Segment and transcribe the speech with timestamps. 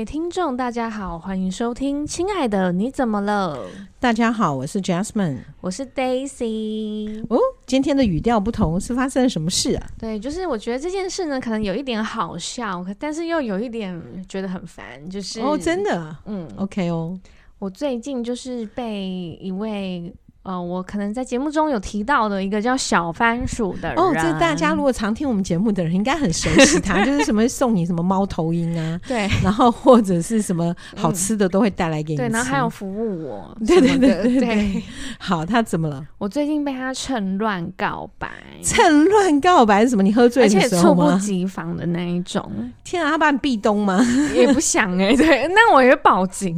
[0.00, 2.06] 位听众，大家好，欢迎收听。
[2.06, 3.66] 亲爱的，你怎么了？
[3.98, 7.22] 大家好，我是 Jasmine，我是 Daisy。
[7.28, 9.86] 哦，今天的语调不同，是发生了什么事啊？
[9.98, 15.06] 对，就是我觉得这件事呢，可能有一点好笑，但是又有一点觉得很烦。
[15.10, 17.20] 就是哦，真的，嗯，OK 哦。
[17.58, 20.10] 我最近就是被一位。
[20.42, 34.82] 呃，我可能在节目中有提到的一个叫小番薯的人哦，这大家如果常听我们节目的人应该很熟悉 他，就是什么送你什么猫头鹰啊，对，然后或者是什么好吃的都会带来给你吃，对，然后还有服务我， 对对对对对，
[35.20, 36.02] 好，他怎么了？
[36.16, 38.30] 我最近被他趁乱告白，
[38.62, 40.02] 趁乱告白是什么？
[40.02, 41.04] 你喝醉的时候吗？
[41.04, 42.50] 而且猝不及防的那一种。
[42.82, 44.02] 天啊，他把你壁咚吗？
[44.34, 46.56] 也不想哎、欸，对，那我也报警，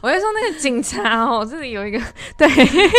[0.00, 2.00] 我就说那个警察哦，这里有一个，
[2.38, 2.48] 对。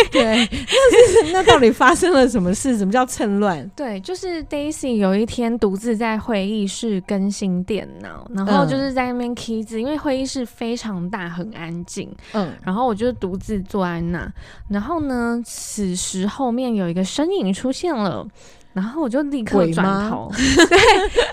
[0.12, 2.78] 对，那是 那到底发生了什么事？
[2.78, 3.68] 什么叫趁乱？
[3.76, 12.10] 对，就是 Daisy 有一天独自在会议室更新电脑，然后就是在那边 key 字，因为会议室非常大，很安静。
[12.34, 14.32] 嗯，然后我就独自坐在那，
[14.70, 18.28] 然后呢，此时后面有一个身影出现了。
[18.74, 20.32] 然后我就立刻转头，
[20.70, 20.78] 对，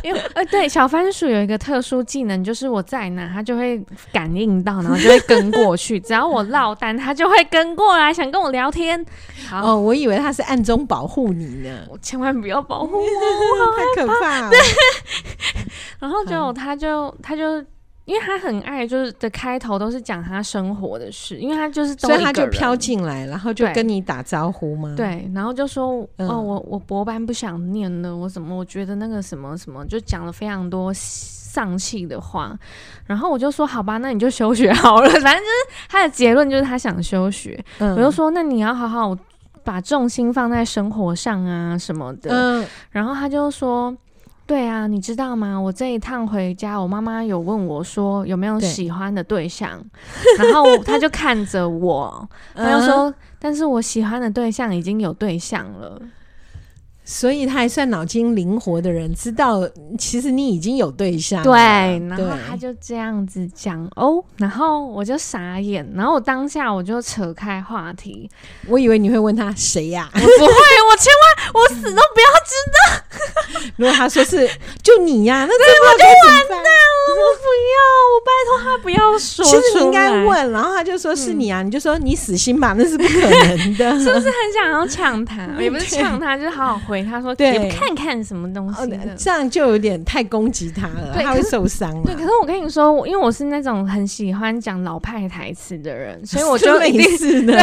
[0.02, 3.80] 因为呃，对，小番薯有一个特殊技能，就是我在哪，它就会
[4.12, 6.00] 感应到，然后就会跟过去。
[6.00, 9.04] 只要我落单，它就会跟过来，想跟我聊天。
[9.48, 13.04] 好，哦，我以为它是暗中保护你呢，我千万不要保护我，
[13.76, 14.50] 太可怕了。
[14.54, 14.58] 对，
[16.00, 17.64] 然后就它就它就。
[18.08, 24.94] 因为他很爱，就是的开头都是讲他生活的事，因为他就是都，所以他就飘进来，然后就跟你打招呼吗？
[24.96, 32.58] 对，然后就说、嗯、哦，我我博班不想念了，我怎么我觉得那个什么什么，就讲了非常多丧气的话，
[33.04, 39.14] 然后我就说好吧，那你就休学好了， 反正就是他的结论就是他想休学，嗯、我就说那你要好好
[39.62, 43.94] 把重心放在生活上啊什么的，嗯、然后他就说。
[44.48, 45.60] 对啊，你知道吗？
[45.60, 49.78] 我这一趟回家，我妈妈有问我说有没有喜欢的对象，
[50.38, 56.00] 对然后她就看着我，她就说，嗯、但是我喜欢的对象已经有对象了。
[57.10, 59.66] 所以他还算脑筋灵活的人，知道
[59.98, 61.42] 其实你已经有对象。
[61.42, 68.30] 对，然后他就这样子讲哦，然后我就傻眼，然后我当下我就扯开话题，
[68.66, 70.06] 我以为你会问他谁呀？
[70.12, 70.16] 啊？
[70.16, 72.78] 我不会，我千万我死都不要知道。
[73.76, 74.46] 如果他说是
[74.82, 76.68] 就你呀，啊，那对我就完蛋了。
[77.08, 77.78] 我不要，
[78.12, 79.44] 我拜托他不要说。
[79.44, 83.90] 其实你应该问，然后他就说是你啊，嗯、你就说你死心吧，那是不可能的。
[83.98, 85.48] 是不是很想要抢他？
[85.58, 87.02] 也不是抢他，就是好好回。
[87.02, 88.80] 他说：“对，也不看看什么东西，
[89.16, 91.90] 这样就有点太攻击他了，他会受伤。
[92.02, 97.58] 对，可是我跟你说，因为我是那种很喜欢讲老派台词的人， 所以我就一定是对，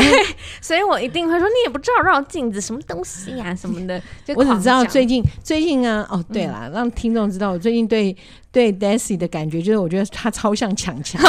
[0.61, 4.01] 所以我一定会说，你也不知道绕镜子什么东西呀什么的。
[4.35, 8.16] 我只知道最近最近啊，哦，对了，让听众知道我最近对
[8.55, 11.21] 对 Daisy 的感觉，就是我觉得他超像强强。”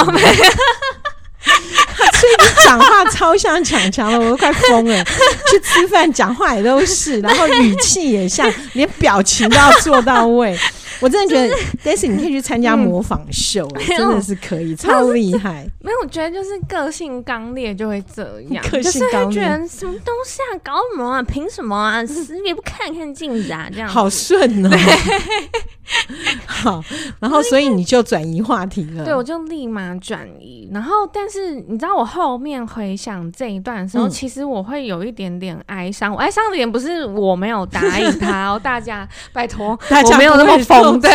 [2.17, 5.05] 所以你讲话超像强强了，我都快疯了。
[5.05, 10.57] 去吃饭讲话也都是，然后语气也像，连表情都要做到位。
[11.01, 15.67] 我真的觉得，Daisy 你可以去参加模仿秀，嗯、真的是可以，超厉害。
[15.81, 24.69] 没有，我觉得就是个性刚烈就会这样， 个性刚烈，觉得什么东西啊，搞什么啊，凭什么啊，死也不看看镜子啊，这样好顺哦。
[24.69, 24.79] 对
[26.47, 26.83] 好，
[27.21, 29.05] 然后所以你就转移话题了。
[29.05, 30.69] 对，我就立马转移。
[30.73, 36.13] 然后，但是你知道，我后面回想这一段的时候，嗯、其实我会有一点点哀伤。
[36.13, 40.86] 我哀伤的点不是我没有答应他 哦，大家拜托，大家我没有那么疯。
[41.01, 41.11] 对，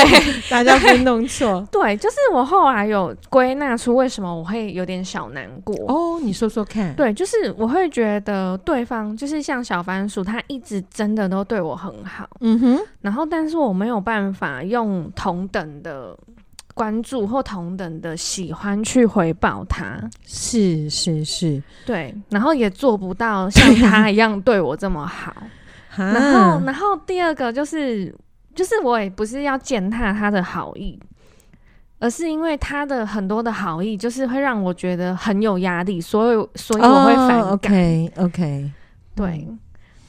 [0.49, 1.65] 大家别弄错。
[1.71, 5.75] 对，就是我后来有归纳出为什么我会有点小难过。
[5.87, 6.93] 哦，你说说看。
[6.95, 12.27] 对，就是我会觉得对方就是像小番薯，他一直真的都对我很好。
[12.41, 12.79] 嗯哼。
[13.01, 16.17] 然后，但是我没有办法用同等的
[16.73, 19.99] 关注或同等的喜欢去回报他。
[20.25, 22.13] 是是是，对。
[22.29, 25.33] 然后也做不到像他一样对我这么好。
[25.95, 28.13] 然后，然后第二个就是。
[28.53, 30.99] 就是我也不是要践踏他的好意，
[31.99, 37.41] 而是因为他的很多的好意，就是会让我觉得很有压力，所以所以我会反感。
[37.41, 38.71] Oh, OK OK，
[39.15, 39.47] 对，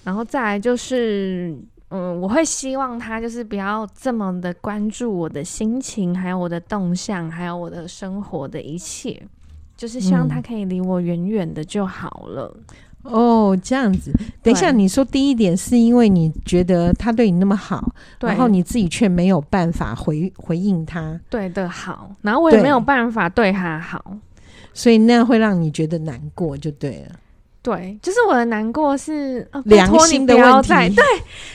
[0.05, 1.57] 然后再来就是，
[1.91, 9.23] 嗯，我会希望他就是不要这么的关注我的心情，还有我的动向，还有我的生活的一切，
[9.77, 12.53] 就是希望他可以离我远远的就好了。
[12.57, 14.13] 嗯哦，这样子。
[14.43, 24.17] 等一下，你说第一点是因为你觉得他对你那么好，然后你自己却没有办法回回应他，对的好，然后我也没有办法对他好，
[24.73, 27.17] 所以那样会让你觉得难过，就对了。
[27.61, 30.69] 对，就是我的难过是良心的问题。
[30.69, 31.05] 对，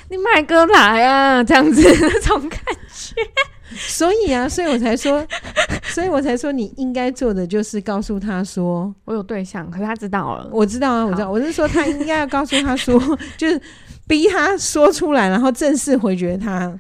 [0.10, 2.60] 你买歌来啊，这样子 那种感
[2.94, 3.16] 觉。
[3.76, 5.26] 所以啊，所以我才说，
[5.84, 10.50] 所以我才说，你应该做的就是告诉他说，我有对象，可是他知道了。
[10.52, 13.00] 我知道啊，我知道，我是说他应该要告诉他说，
[13.38, 13.62] 就是
[14.08, 16.74] 逼他说出来，然后正式回绝他。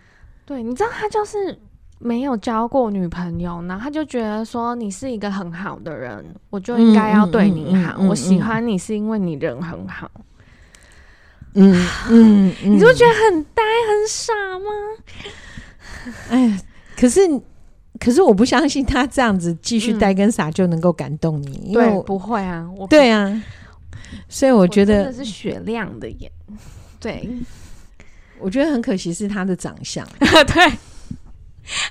[0.45, 1.59] 对，你知道他就是
[1.99, 7.99] 没有交过女朋友，然后他就觉得说你是一个很好的人，我就应该要对你好。
[7.99, 10.09] 我喜欢你是因为你人很好。
[11.53, 11.73] 嗯
[12.09, 14.69] 嗯，嗯，你就觉得很呆很傻吗？
[16.29, 16.57] 哎呀，
[16.97, 17.21] 可是
[17.99, 23.41] 可是我不相信他这样子继续呆跟傻就能够感动你，嗯、因为对不会啊，我对啊，
[24.27, 26.29] 所以我觉得是雪亮的眼，
[26.99, 27.29] 对，
[28.39, 30.77] 我觉得很可惜是他的长相， 对，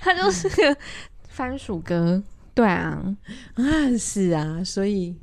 [0.00, 0.76] 他就是个
[1.28, 2.22] 番薯哥，
[2.52, 3.02] 对啊，
[3.54, 3.64] 啊
[3.98, 5.14] 是啊，所以。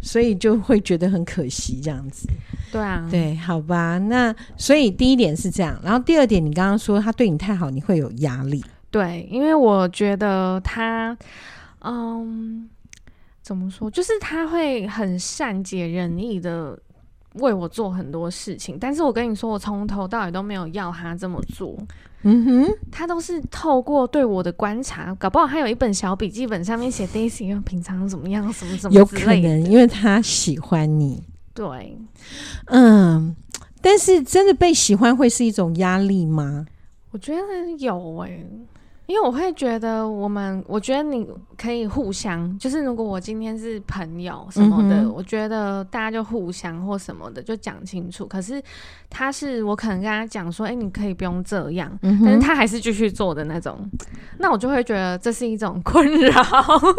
[0.00, 2.28] 所以就会觉得很可惜，这样子。
[2.70, 3.98] 对啊，对，好吧。
[3.98, 8.64] 那所以第一点是这样，然后第二点，你刚刚说他对你太好，你会有压力。
[8.90, 11.16] 对，因为我觉得他，
[11.80, 12.68] 嗯，
[13.42, 16.78] 怎么说，就是他会很善解人意的
[17.34, 21.76] 为我做很多事情，但是我跟你说，我从头到尾都没有要他这么做。
[22.22, 31.22] 嗯哼，他都是透过对我的观察，搞不好他有一本小笔记本，上面写 Daisy 平常怎么样，什么什么有可能，因为他喜欢你。
[31.54, 31.96] 对，
[32.66, 33.36] 嗯，
[33.80, 36.66] 但是真的被喜欢会是一种压力吗？
[37.12, 37.40] 我觉得
[37.78, 38.46] 有诶、欸。
[39.08, 41.26] 因为我会觉得，我们我觉得你
[41.56, 48.26] 可以互相，就是如果我今天是朋友什么的，嗯、我觉得大家就互相或什么的就讲清楚。
[48.26, 48.62] 可是
[49.08, 53.90] 他是我可能跟他讲说，哎、欸，你可以不用这样，嗯、但是他还是继续做的那种，
[54.38, 56.42] 那我就会觉得这是一种困扰，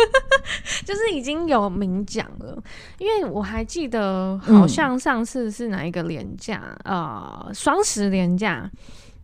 [0.83, 2.57] 就是已经有明讲了。
[2.97, 8.67] 因为我还记得，好像上次是哪一个廉价，嗯、呃，双十连假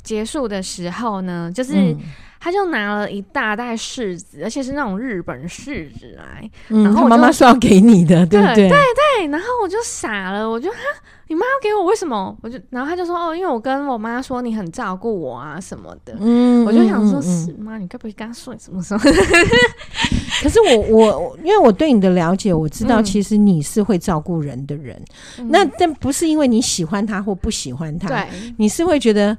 [0.05, 1.73] 结束的时候呢，就是。
[1.73, 1.97] 嗯
[2.37, 8.55] 他就拿了一大袋柿子，而且是那种日本柿子来，嗯、然后我妈妈说要给你的，对不对？
[8.55, 8.79] 对对
[9.17, 10.77] 对，然后我就傻了，我就哈，
[11.27, 12.37] 你妈要给我，为什么？
[12.43, 19.01] 我就，然后他就说哦，因为我跟我妈说你很照顾我啊什么的，嗯，我就想说，嗯、是妈，你该不会跟他说什么什么？
[20.43, 25.03] 可是我我因为我对你的了解，我知道其实你是会照顾人的人，
[25.39, 29.35] 嗯、那但不是因为你喜欢他或不喜欢他，对，你是会觉得。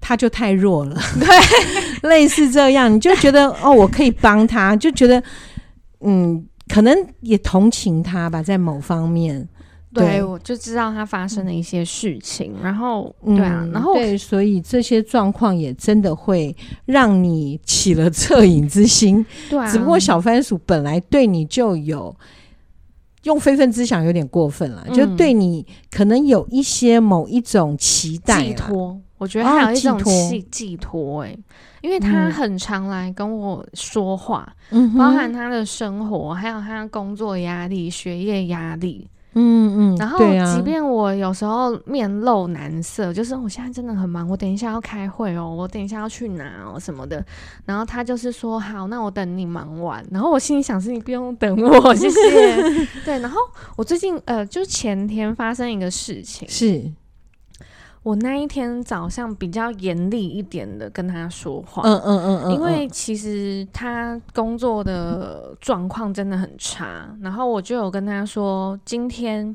[0.00, 1.28] 他就太弱了，对，
[2.08, 5.22] 类似这样，你就觉得 哦，我可以帮他，就觉得
[6.00, 9.46] 嗯，可能也同情他吧，在某方面，
[9.92, 16.54] 对，我就知道他发生了一些事情，然后对啊，嗯、然后对，所以这些状况也真的会
[16.86, 22.14] 让你起了恻隐之心，对、啊，只不过小番薯本来对你就有
[23.24, 29.00] 用非分之想有点过分了，嗯、就对你可能有一些某一种期待寄托。
[29.18, 31.36] 我觉得还有一种寄寄托，哎，
[31.82, 40.18] 因为他很常来跟我说话，嗯，包含他的生活，还有他工作压力、学业压力，嗯嗯，然后
[40.54, 47.24] 即便我有时候面露难色，就是我现在真的很忙，我等一下要开会哦，我等一下要去哪哦什么的，
[47.64, 52.56] 然后他就是说好，那我等你忙完，然后我心里想是你不用等我，谢谢。
[53.04, 53.40] 对，然后
[53.76, 56.48] 我最近呃，就前天发生一个事情。
[56.48, 56.92] 是。
[58.02, 69.54] 我那一天早上比较严厉一点的跟他说话，嗯嗯嗯嗯，因为其实他工作的状况真的很差，然后我就有跟他说，今天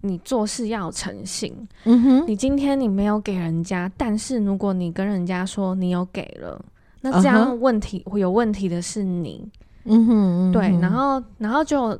[0.00, 6.60] 你做事要诚信，嗯哼，你今天你没有给人家，但是如果你跟人家说你有给了，
[7.02, 9.46] 那这样问题会有问题的是你，
[9.84, 11.96] 嗯哼，对，然后然后就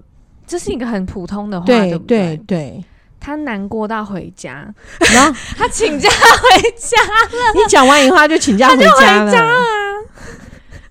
[0.47, 2.37] 这是一个很普通的话，对不对？
[2.39, 2.85] 对。
[3.23, 4.67] 他难过到回家，
[5.15, 7.53] 然后 他请假回家了。
[7.55, 9.31] 你讲完以后，他就请假回家了。
[9.31, 9.63] 家了啊、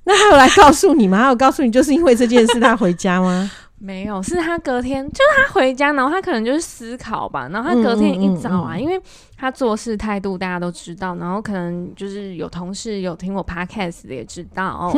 [0.06, 1.24] 那他有来告诉你吗？
[1.24, 3.52] 他有告诉你，就是因为这件事他回家吗？
[3.84, 7.50] 没有，是他隔天，就是他回家，然后他可能就是思考吧。
[7.52, 9.02] 然后他隔天一早啊，嗯嗯嗯嗯，因为
[9.36, 14.94] 他做事态度大家都知道，然后可能就是有同事有听我 podcast 的也知道，哦，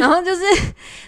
[0.00, 0.42] 然后就是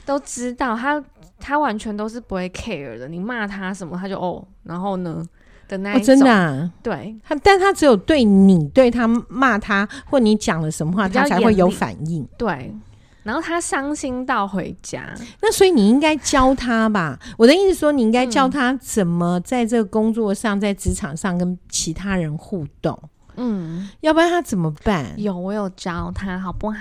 [0.04, 1.02] 都知道他
[1.40, 3.09] 他完全都是不会 care 的。
[3.09, 5.23] 你骂他什么，他就哦，然后呢？
[5.68, 12.26] 的那一种、哦、真的、啊，对他，但他只有对你对他骂他，或你讲了什么话，他才会有反应。
[12.38, 12.73] 对，
[13.23, 17.18] 然后他伤心到回家，那所以你应该教他吧？
[17.37, 22.99] 我的意思说，你应该教他怎么在这个工作上，在职场上跟其他人互动。
[23.37, 25.12] 嗯，要不然他怎么办？
[25.20, 26.76] 有，我有教他，好不好？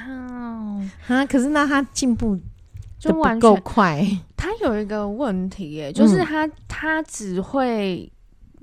[1.07, 2.39] 啊，可是那他进步
[2.99, 4.05] 就不够快。
[4.37, 8.11] 他有一个问题耶，就是他、嗯、他只会。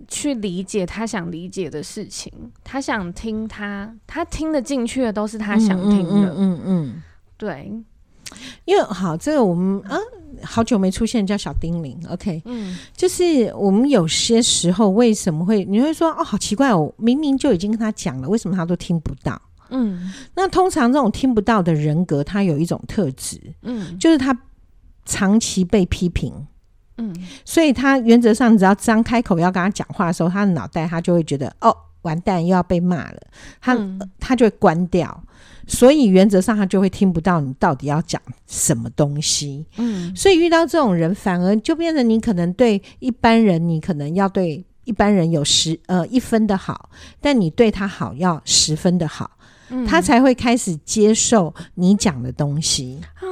[0.08, 2.32] 去理解他想理解的事情，
[2.62, 7.02] 他想听他，他听得进去的都是他想听的，嗯嗯，嗯，嗯，嗯，
[7.36, 7.72] 对。
[8.64, 9.98] 因为好，这个我们啊，
[10.42, 19.40] 好久没出现，叫小叮铃，OK，嗯，就是我们有些时候为什么会你会说哦，好奇怪哦，明明就已经跟他讲了，为什么他都听不到？
[19.68, 24.34] 嗯，那通常这种听不到的人格，他有一种特质，嗯，就是他
[25.04, 26.32] 长期被批评，
[27.02, 33.20] 嗯，所以他原则上只要张开口要跟他讲话的时候，他的脑袋他就会觉得哦，完蛋又要被骂了，
[33.60, 35.22] 他、嗯、他就会关掉。
[35.68, 46.90] 所以原则上他就会听不到你到底要讲什么东西，嗯，所以遇到这种人，反而就变成你可能对一般人，你可能要对一般人有十呃一分的好，
[47.20, 49.30] 但你对他好要十分的好，
[49.70, 53.00] 嗯，他才会开始接受你讲的东西。
[53.14, 53.22] 啊。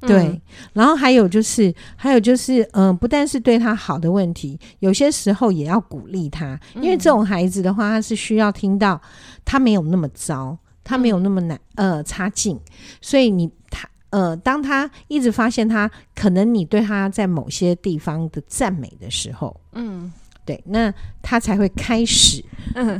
[0.00, 0.40] 对，嗯，
[0.72, 9.00] 然后还有就是还有就是，嗯，呃，不但是对他好的问题，有些时候也要鼓励他，因为这种孩子的话，他是需要听到
[9.44, 10.56] 他没有那么糟。
[10.84, 12.58] 他没有那么难，呃，差劲，
[13.02, 20.10] 所以你他呃，当他一直发现他可能你对他在某些地方的赞美的时候，嗯，
[20.46, 20.90] 对，那
[21.20, 22.42] 他才会开始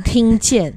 [0.05, 0.71] 听见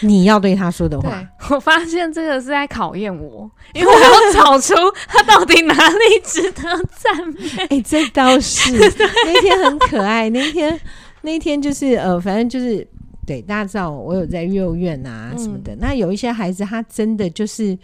[0.00, 1.26] 你要对他说的话。
[1.50, 4.74] 我发现这个是在考验我，因为我要找出
[5.06, 6.62] 他到底哪里值得
[6.96, 7.48] 赞美。
[7.64, 8.72] 哎、欸，这倒是
[9.26, 10.80] 那天很可爱，那天
[11.22, 12.86] 那天就是呃，反正就是。
[13.26, 15.74] 对，大家知道我有在幼儿园啊什么的。
[15.74, 17.74] 嗯、那有一些孩子，他真的就是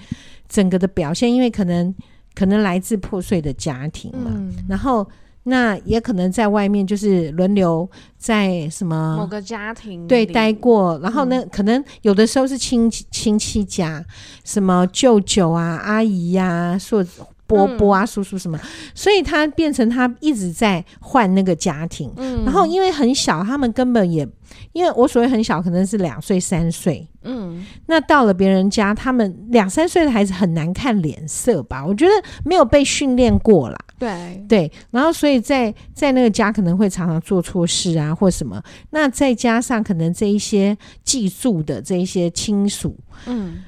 [0.51, 1.95] 整个的表现，因为可能
[2.35, 5.09] 可能来自破碎的家庭嘛，嗯、然后
[5.45, 14.05] 那也可能在外面就是轮流在什么某个家庭对待过，然后呢，嗯、可能有的时候是亲亲戚家，
[14.45, 17.05] 什么舅舅啊、阿姨呀、啊，说。
[17.51, 18.59] 波波啊，叔叔什么，
[18.95, 24.27] 所以他变成他一直在换那个家庭，嗯，然后因为很小，他们根本也，
[24.73, 31.85] 因为我所谓很小，可能是两岁三岁，嗯，那到了别人家，他们两三岁的孩子很难看脸色吧？
[31.85, 32.13] 我觉得
[32.45, 34.45] 没有被训练过啦，对。
[34.49, 43.59] 对，然后所以在在那个家可能会常常做错事啊，或什么，那再加上可能这一些寄宿的这一些亲属，嗯。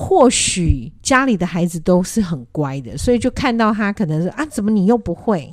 [0.00, 5.52] 或许家里的孩子都是很乖的，所以就看到他可能是啊，怎么你又不会？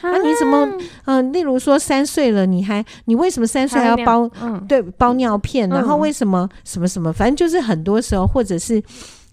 [0.00, 0.64] 啊，啊，你怎么
[1.04, 1.22] 嗯、呃？
[1.24, 4.26] 例如说三岁了，你还你为什么三岁还要包？
[4.40, 7.12] 嗯，对，包尿片，然后为什么什么什么？
[7.12, 8.82] 反正就是很多时候，或者是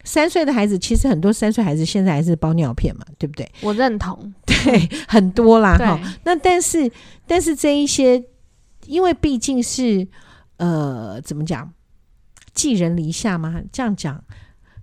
[0.04, 3.50] 三岁的孩子，其实很多三岁孩子现在还是包尿片嘛，对不对？
[3.62, 5.98] 我认同，对，很多啦哈。
[6.26, 6.92] 那但是
[7.26, 8.22] 但是这一些，
[8.86, 10.06] 因为毕竟是
[10.58, 11.72] 呃，怎么讲？
[12.54, 13.62] 寄人篱下吗？
[13.72, 14.24] 这样讲，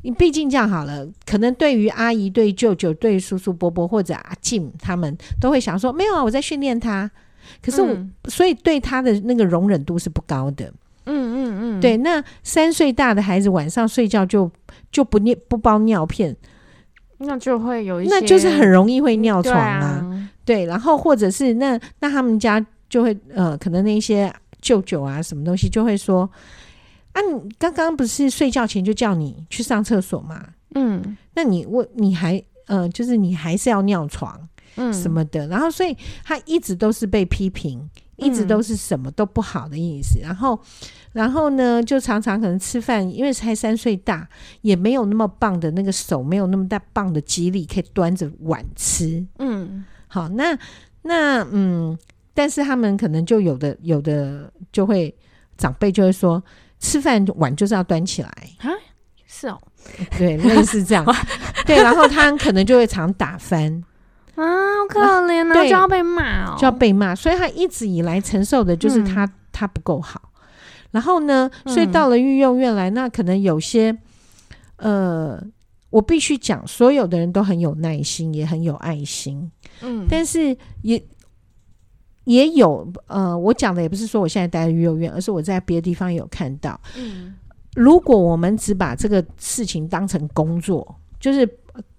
[0.03, 1.07] 你毕竟这样好了。
[1.27, 7.11] 可能对于阿姨、对舅舅、对叔叔伯伯或者阿静，他们都会想说：没有啊，我在训练他。
[7.63, 10.73] 可是我，嗯、所以对他的那个容忍度是不高的。
[11.05, 11.97] 嗯嗯嗯，对。
[11.99, 14.51] 那三岁大的孩子晚上睡觉就
[14.93, 16.37] 就不尿不包尿片，
[17.19, 26.31] 那就会有一些，那就是很容易会尿床啊对，然后或者是那那他们家就会呃，可能那些舅舅啊什么东西就会说。
[27.19, 30.51] 啊，你刚刚不是睡觉前就叫你去上厕所吗？
[30.77, 35.49] 嗯，那你问你还呃，就是你还是要尿床，嗯，什么的。
[35.49, 40.21] 然后，所以他一直都是被批评，一直都是什么都不好的意思。
[40.21, 40.61] 嗯、然后，
[41.13, 44.29] 然后呢，就常常可能吃饭，因为才三岁大，
[44.61, 49.27] 也没有那么棒的那个手，没有那么大棒的肌力，可以端着碗吃。
[49.39, 50.57] 嗯，好，那
[51.03, 51.99] 那嗯，
[52.33, 55.13] 但是他们可能就有的有的就会
[55.57, 56.41] 长辈就会说。
[56.81, 58.31] 吃饭碗就是要端起来。
[58.59, 58.71] 啊，
[59.27, 59.61] 是哦，
[60.17, 61.05] 对，类似这样，
[61.67, 63.83] 对，然后他可能就会常打翻。
[64.35, 70.31] 啊，好可怜啊，就要被骂哦，就要被骂，所以他一直以来承受的就是他、嗯、他不够好，
[70.93, 73.97] 然后呢，所以到了御用院来，那可能有些
[74.77, 75.43] 呃，
[75.91, 79.51] 我必须讲，所有的人都很有耐心，也很有爱心，
[79.83, 81.03] 嗯，但是也。
[82.29, 86.81] 也有呃，我讲的也不是说我现在待在育幼院，而是我在别的地方有看到。
[86.97, 87.35] 嗯，
[87.75, 91.49] 如果我们只把这个事情当成工作，就是。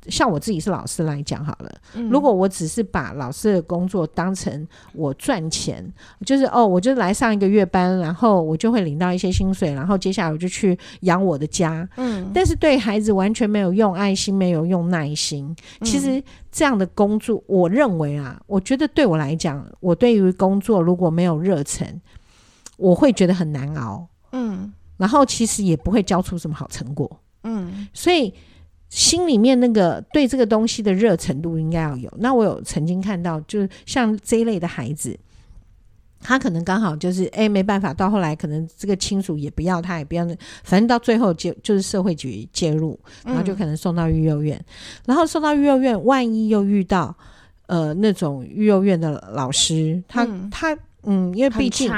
[0.08, 5.86] 像我自己是老师来讲好了，嗯、如果我只是把老师的工作当成我赚钱，
[6.26, 11.88] 就是哦，我就来上一个月班，然后我就会领到一些薪水，然后接下来我就去养我的家。
[11.98, 15.56] 嗯，但是对孩子完全没有用爱心，没有用耐心。
[15.82, 22.02] 其实这样的工作，我认为啊，我觉得对我来讲，我对于工作如果没有热忱，
[22.78, 24.08] 我会觉得很难熬。
[24.32, 27.20] 嗯，然后其实也不会交出什么好成果。
[27.44, 28.34] 嗯，所以。
[28.90, 32.12] 心里面那个对这个东西的热程度应该要有。
[32.18, 35.18] 那我有曾经看到，就是像这一类的孩子，
[36.20, 40.26] 他可能刚好就是哎、欸、没办法，到后来可能这个亲属也不要他，也不要，
[40.64, 44.66] 反正到最后就就是社会局介入，然后就可能送到育幼院，嗯、
[45.06, 47.16] 然后送到育幼院，万一又遇到
[47.68, 51.92] 呃那种育幼院的老师，他、嗯、他嗯，因为毕竟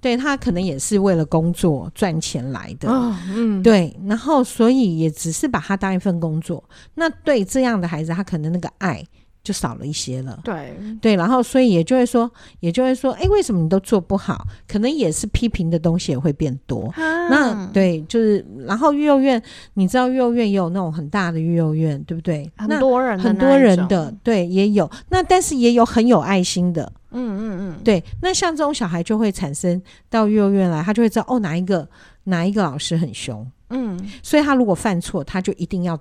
[0.00, 6.62] 对他可能也是为了工作赚钱来的，哦、嗯，对，然后所以也只是把他当一份工作，
[6.94, 9.04] 那对这样的孩子，他可能那个爱。
[9.42, 12.30] 就少了一些了，对对，然后所以也就会说，
[12.60, 14.46] 也就会说，哎，为什么你都做不好？
[14.68, 16.86] 可能也是批评的东西也会变多。
[16.96, 19.42] 啊、那对，就是然后育幼院，
[19.74, 22.48] 你知道育幼院也有那种很大的育幼院，对不对？
[22.56, 24.88] 很多人，很多人的，对，也有。
[25.08, 28.02] 那但是也有很有爱心的，嗯嗯嗯，对。
[28.20, 31.88] 那像这种小孩就会产生到幼儿园来，他就会知道哦，哪一个
[32.24, 35.98] 哪一个老师很凶，嗯，所以他如果犯错，他就一定要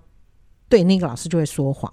[0.69, 1.91] 对那个老师就会说谎。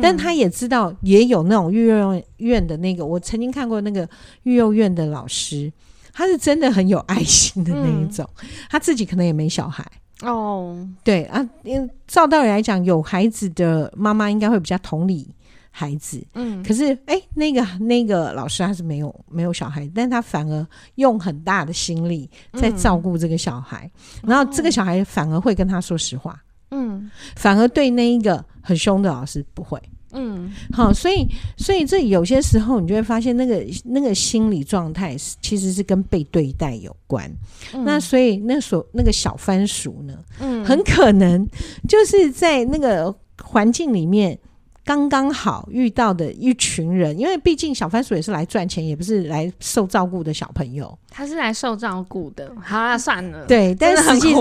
[0.00, 4.08] 但他也知道，也有那种育幼院的那个，我曾经看过那个
[4.44, 5.72] 育幼院的老师，
[6.12, 9.84] 他是真的很有爱心的那一种，嗯、他自己可能也没小孩。
[10.22, 15.28] 哦，对啊，因为照道理来讲，有孩子的妈妈应该会比较同理
[15.70, 23.90] 孩子，嗯，可是哎、欸，那个那个老师他是没有没有小孩，但他反而用很大的心力在照顾这个小孩，
[24.22, 26.40] 嗯、然后这个小孩反而会跟他说实话。
[26.72, 29.80] 嗯，反而对那一个很凶的老师不会，
[30.12, 31.26] 嗯，好，所以
[31.56, 37.30] 所以这有些时候你就会发现那个那个心理状态其实是跟被对待有关。
[37.72, 41.46] 嗯、那所以那所那个小番薯呢，嗯，很可能
[41.88, 44.36] 就是在那个环境里面。
[44.84, 50.98] 刚刚好遇到的一群人，因为毕竟小番薯也是来赚钱，也不是来受照顾的小朋友。
[51.08, 52.50] 他是来受照顾的。
[52.60, 53.46] 好啊，算了。
[53.46, 54.34] 对，但是实际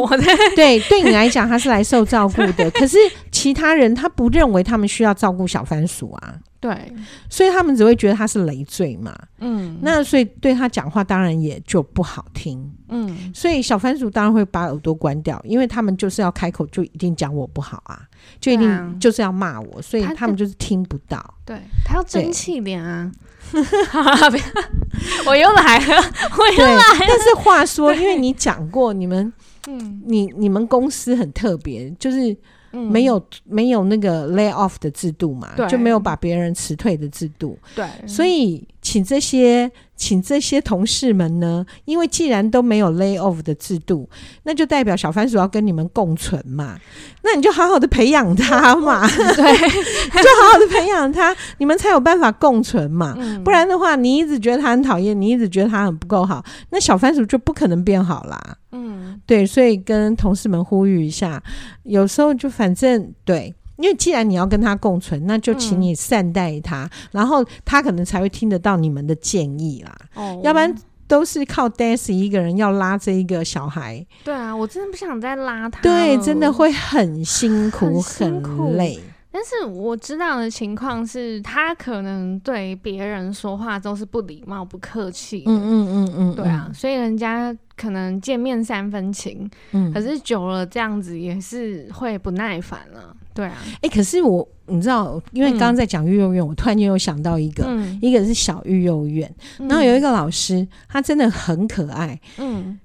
[0.56, 2.70] 对对你来讲，他是来受照顾的。
[2.72, 2.98] 可是
[3.32, 6.36] 其他人他不认为他们需要照顾小番薯啊。
[6.60, 6.94] 对，
[7.28, 9.18] 所以他们只会觉得他是累赘嘛。
[9.40, 12.72] 嗯，那所以对他讲话当然也就不好听。
[12.90, 18.02] 嗯，所以小番薯当然会把耳朵关掉，因为他们就是要开口就一定讲我不好啊，
[18.40, 21.24] 就一定就是要骂我，所以他们就是听不到。
[21.46, 23.12] 对，他要争气点啊！
[25.26, 26.04] 我又来了，
[26.38, 26.84] 我又来了。
[27.00, 29.32] 但是话说，因为你讲过你们，
[29.68, 32.36] 嗯，你你们公司很特别，就是。
[32.74, 37.60] 没有没有那个 lay off 的制度嘛，就没有把别人辞退的制度。
[37.76, 44.10] 对，所以请这些请这些同事们呢，因为既然都没有 lay off 的制度，
[44.44, 46.80] 那就代表小番薯要跟你们共存嘛。
[47.24, 53.16] 那你就好好的培养他嘛， 对， 就好好的培养他，你们才有办法共存嘛。
[53.20, 58.58] 嗯、不然的话，你一直觉得他很讨厌，你一直觉得他很不够好，那小番薯就不可能变好啦。
[58.72, 61.42] 嗯，对，所以跟同事们呼吁一下，
[61.84, 69.96] 有时候就反正对，因为既然你要跟他共存，那就请你善待他，嗯、然后他可能才会听得到你们的建议啦。
[70.16, 70.74] 哦，要不然
[71.08, 74.06] 都是靠 Daisy 一个人要拉这一个小孩。
[74.24, 75.82] 对啊，我真的不想再拉他。
[75.82, 79.00] 对，真的会很辛苦，很辛苦，很累。
[79.34, 85.46] 但是我知道的情况是他可能对别人说话都是不礼貌、不客气。
[85.48, 93.16] 嗯嗯嗯嗯，对啊，所以人家可能见面三分情，嗯，可是久了这样子也是会不耐烦了。
[93.34, 102.20] 对啊，哎、欸，可是我你知道，因为刚刚在讲育幼院，嗯、我突然间又想到一个，嗯、一个是小育幼院，嗯、然后有一个老师，他真的很可爱。
[102.38, 102.80] 嗯，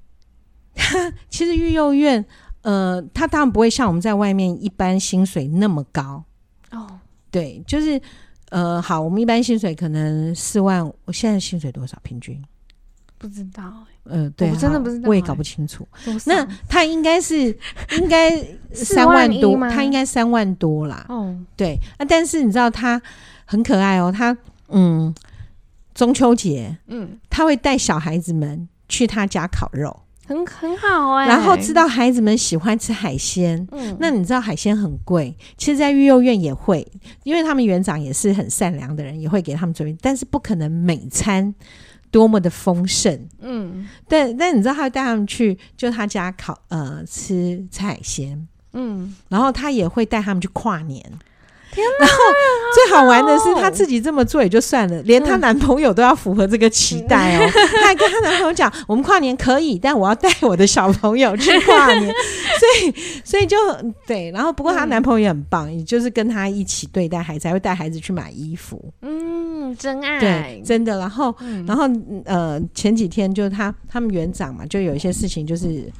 [0.74, 2.24] 他其实育幼院，
[2.62, 6.22] 呃，他当然不会像我们在外面一般薪水那么高。
[6.70, 6.98] 哦，
[7.30, 8.00] 对，就是，
[8.50, 11.96] 呃，好，我们一般薪水可能四万，我现在薪水多少？
[12.02, 12.40] 平均
[13.18, 13.62] 不知道、
[14.04, 15.86] 欸，呃，对，我真的不知道、欸，我也搞不清楚。
[16.26, 17.36] 那他应该是
[17.98, 18.30] 应该
[18.72, 21.04] 三万多，他应该三万多啦。
[21.08, 23.00] 哦，对啊，但是你知道他
[23.44, 24.36] 很可爱哦，他
[24.68, 25.14] 嗯，
[25.94, 30.02] 中秋节，嗯，他会带小孩子们去他家烤肉。
[30.28, 36.84] 很很好哎、欸，然后知道孩子们喜欢吃海鲜，嗯，那你知道海鲜很贵，其实，在育幼院也会，
[37.22, 41.54] 因为他们园长也是很善良的人，也会给他们准备，但是不可能每餐
[42.16, 51.04] 多么的丰盛，嗯，但但你知道他会带他们去，就他家烤呃吃吃海鲜，嗯，然后他也会带他们去跨年。
[52.00, 52.16] 然后
[52.74, 57.46] 最好玩的是，她自己这么做也就算了，连她男朋友都要符合这个期待哦。
[57.52, 62.06] 她还跟她男朋友讲：“我们跨年可以，但我要带我的小朋友去跨年。
[62.58, 63.58] ”所以，所以就
[64.06, 64.30] 对。
[64.30, 68.82] 然后，不过她男朋友也很棒，也就是跟她一起对待孩子，还会带孩子去买衣服。
[69.02, 69.25] 嗯，
[69.74, 70.98] 真爱，对，真的。
[70.98, 71.34] 然后，
[71.66, 71.84] 然后
[72.24, 75.90] 呃，前几天就是他他们园长嘛，就有一些事情就是。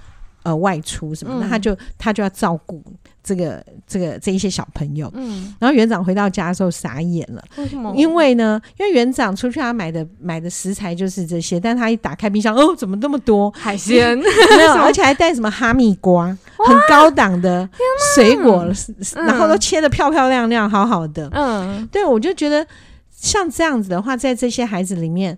[0.42, 2.81] 呃外出什么的，那、嗯、他就他就要照顾
[3.20, 5.11] 这个这个这一些小朋友。
[5.16, 7.92] 嗯，然后园长回到家的时候傻眼了，为什么？
[7.96, 14.16] 因为呢，因为园长出去他买的买的食材就是这些，但他一打开冰箱，哦，怎么那么多海鲜？
[14.57, 16.26] 没有，而且还带什么哈密瓜，
[16.59, 17.68] 很高档的
[18.14, 18.64] 水果，
[19.16, 21.29] 然后都切的漂漂亮亮，好好的。
[21.33, 22.64] 嗯，对，我就觉得
[23.16, 25.37] 像这样子的话，在这些孩子里面。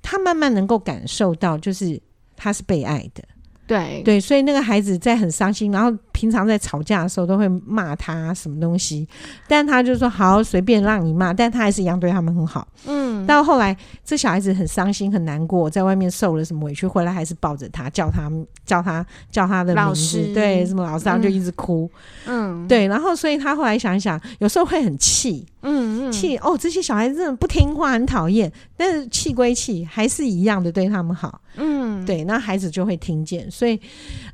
[0.00, 2.00] 他慢慢能够感受到，就是
[2.34, 3.22] 他是被爱的，
[3.66, 9.06] 对对，所以那个孩子在很伤心，然后平常在吵架的时候都会骂他什么东西，
[9.46, 12.66] 但他就说好，随便让你骂，但他还是一样对他们很好。
[12.86, 18.28] 嗯，到后来这小孩子很伤心很难过，在外面受了什么委屈，回来还是抱着他，叫他
[18.66, 21.88] 叫他叫他的名字，对，什么老师，然后就一直哭。
[22.26, 25.46] 嗯，对，然后所以他后来想一想，有时候会很气。
[25.60, 28.50] 嗯嗯，气哦，这些小孩子真的不听话，很讨厌。
[28.76, 31.40] 但是气归气，还是一样的对他们好。
[31.56, 33.50] 嗯，对，那孩子就会听见。
[33.50, 33.78] 所以，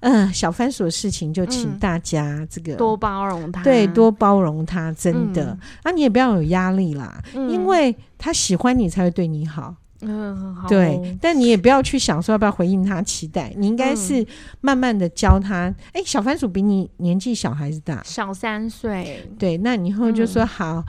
[0.01, 5.47] 呃，小番薯的事情就请大家这个、嗯、多包容他，对，多包容他，真的。
[5.47, 9.75] 嗯、啊，你也不要有压力啦，嗯、因为他喜欢你才会对你好。
[10.01, 10.69] 嗯，好。
[10.69, 14.27] 对，但你也不要去想说要不要回应他期待，你应该是
[14.61, 15.65] 慢慢的教他。
[15.65, 19.27] 哎、嗯欸，小番薯比你年纪小还是大，小三岁。
[19.39, 20.85] 对，那你以后就说好。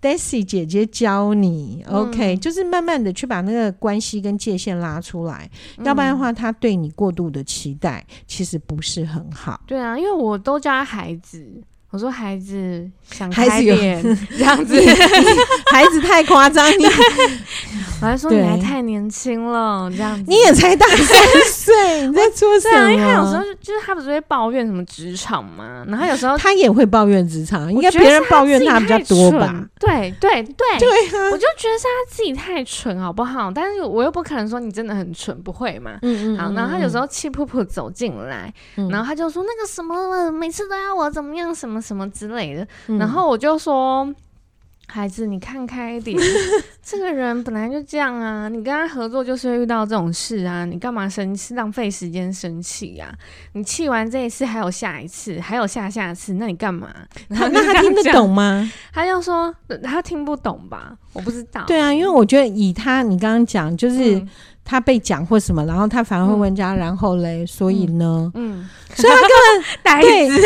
[0.00, 9.60] Daisy 姐姐教你，OK，嗯，就是慢慢的去把那个关系跟界限拉出来，嗯，要不然的话，他对你过度的期待其实不是很好。
[9.66, 11.46] 对啊，因为我都叫他孩子。
[11.90, 14.00] 我说孩子想开点
[14.30, 14.80] 这样子，
[15.72, 16.64] 孩子太夸张。
[16.78, 16.84] 你
[18.00, 20.24] 我还说你还太年轻了，这样子。
[20.26, 21.06] 你也才大三
[21.50, 22.92] 岁，你在说什么？
[22.92, 29.52] 因为他有时候就是他不是会抱怨什么职场嘛，然后有时候他也会抱怨职场，应该别人抱怨他比较多吧？
[29.78, 30.88] 对对对对，
[31.32, 33.50] 我就觉得是他自己太蠢，好不好？
[33.52, 35.98] 但是我又不可能说你真的很蠢，不会嘛？
[36.02, 36.38] 嗯嗯。
[36.38, 38.52] 好，然后他有时候气噗噗走进来，
[38.90, 41.79] 然后他就说那个什么，每次都要我怎么样什么。
[41.80, 44.12] 什么之类的，嗯、然后我就说
[44.86, 46.18] ：“孩子，你看开一点，
[46.82, 53.12] 这个人本来就这样啊，你跟他合作就是会遇到这种事啊，你干嘛生气，浪费时间生气呀？
[53.52, 56.88] 你气完这一次，还有下一次，还有下下次，那你干嘛？
[57.28, 58.70] 然后那他听得懂吗？
[58.92, 61.64] 他就说他听不懂吧，我不知道。
[61.66, 64.16] 对啊，因为我觉得以他你刚刚讲就是。
[64.16, 64.28] 嗯”
[64.70, 69.64] 他被讲或什么，然后他反而会问家，嗯、然后嘞，所以呢，嗯，所以他根本
[70.00, 70.42] 对，没有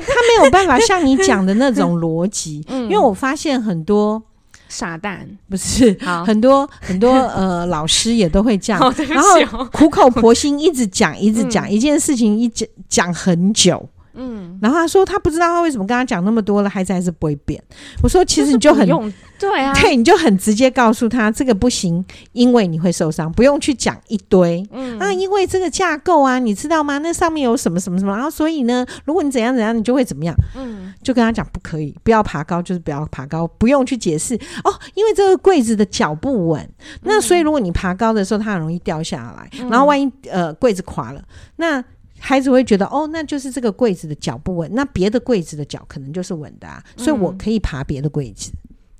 [0.00, 4.20] 他，他没有办法像你讲的那种逻辑， 嗯，因为我发现很多
[4.68, 5.24] 傻蛋。
[5.48, 5.96] 不是，
[6.26, 13.88] 很多很多呃老师也都会这样，然后苦口婆心 一直讲一直讲、嗯、一件事情一讲讲很久。
[14.18, 17.62] 嗯，然后他说他不知道他为什么跟他讲那么多了，孩子还是不会变。
[18.02, 24.66] 我说其实你就很用对啊，对，你就很直接告诉他这个不行，因为你会受伤，不用去讲一堆。
[24.72, 26.98] 嗯啊，因为这个架构啊，你知道吗？
[26.98, 30.34] 那上面有什么什么什么，然后所以呢，如果你怎样怎样，你就会怎么样。
[30.56, 36.68] 嗯，就跟他讲不可以，不要爬高，就是不要爬高，不用去解释哦，因为这个柜子的脚不稳，
[37.02, 41.22] 那所以如果你爬高的时候，它很容易掉下来，然后万一呃柜子垮了，
[41.56, 41.84] 那。
[42.18, 48.52] 孩子会觉得哦，那就是这个柜子的脚不稳，那别的柜子的脚可能就是稳的啊，所以我可以爬别的柜子。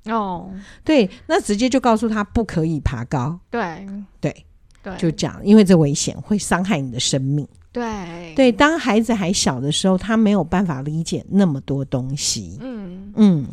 [0.07, 0.50] 哦，
[0.85, 3.38] 对，那直接就告诉他不可以爬高。
[3.50, 3.87] 对
[4.20, 4.35] 对
[4.83, 7.46] 对，就讲，因为这危险会伤害你的生命。
[7.70, 12.59] 对对，当孩子还小的时候，他没有办法理解那么多东西。
[12.61, 13.46] 嗯嗯，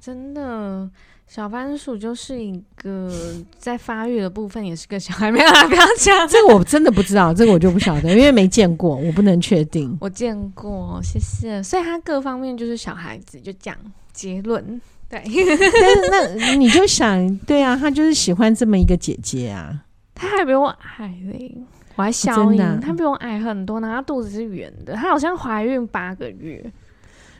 [0.00, 0.90] 真的。
[1.34, 3.10] 小番薯就是一个
[3.56, 5.32] 在发育的部分，也是个小孩。
[5.32, 9.96] 没有啦，不要讲这个，我真的不知道，这个我就不晓得，因为没见过，我不能确定。
[9.98, 11.62] 我见过，谢谢。
[11.62, 13.74] 所以他各方面就是小孩子，就讲
[14.12, 14.78] 结论。
[15.08, 19.74] 对， 但是那你就想，对啊，他就是喜欢这么一个姐姐啊。
[20.14, 20.66] 他还比我
[20.98, 21.56] 矮嘞，
[21.96, 26.62] 我还小一点，他比我矮很多，然后他肚子是圆的，他好像怀孕八个月。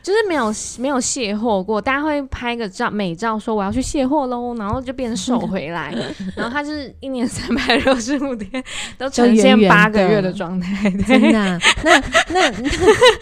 [0.03, 5.95] 就是没有没有卸货过，大家会拍个照美照，说我要去卸货喽，然后就变瘦回来，
[6.35, 8.61] 然后他就是一年三百六十五天
[8.97, 11.59] 都呈现八个月的状态，真的。
[11.83, 11.97] 那
[12.33, 12.69] 那那，那，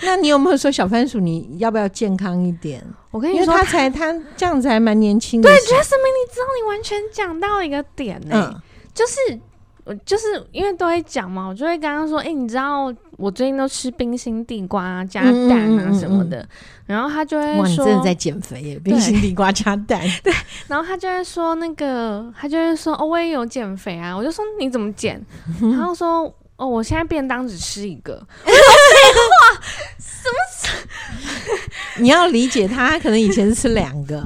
[0.01, 2.83] 那你有没有说小番薯你要不要健康一点？
[3.11, 5.47] 我跟你说，他才他这样子还蛮年轻的。
[5.47, 8.61] 对，Jasmine，你知道你完全讲到一个点呢、欸，嗯、
[8.93, 9.39] 就是。
[9.83, 16.37] 我就是因为都会讲嘛，我就会跟他说：“哎、欸，你知道我最近都吃冰心地瓜加蛋啊什么的。
[16.37, 16.47] 嗯嗯嗯嗯”
[16.85, 20.31] 然后他就会说：“你真的在减肥耶！” 冰心地瓜加蛋，对。
[20.67, 25.19] 然后他就会说：“那个，他就会说哦，我也有减肥啊。”我就说：“你怎么减？”
[25.61, 26.23] 然后说
[26.57, 28.13] ：“哦，我现在便当只吃一个。
[28.45, 28.57] ”我说
[28.91, 29.61] ：“废话，
[29.99, 32.01] 什么？
[32.03, 34.23] 你要理解他，他可能以前是吃两个。”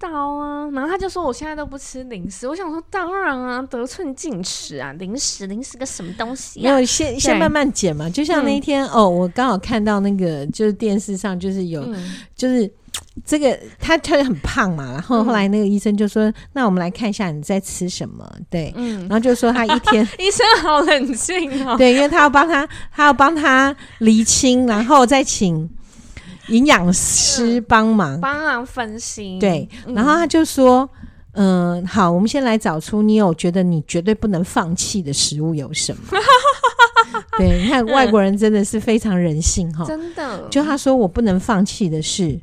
[0.00, 0.68] 道啊。
[0.72, 6.62] 然后他就说我现在都不吃零食，我想说当然啊，得寸进尺啊，零食零食个什么东西、啊？
[6.64, 8.10] 没有，先先慢慢减嘛。
[8.10, 12.68] 就像那一天、嗯、哦，我刚好看到那个就是电视上就是有、嗯、就是。
[13.24, 25.68] 这个他他很胖嘛，然后后来那个医生就说：“嗯、那我们来看一下你在吃什么。”对，嗯，然后就说他一天 医生好冷静哦，对，因为他要帮他，他要帮他厘清，然后再请
[26.50, 29.38] 营养师帮忙帮忙分析。
[29.38, 30.88] 对，然后他就说
[31.32, 36.02] ：“嗯、呃，好，我们先来找出你有觉得你绝对不能放弃的食物有什么。
[37.38, 40.46] ”对，你看外国人真的是非常人性哈，真的。
[40.50, 42.38] 就他说我不能放弃的是。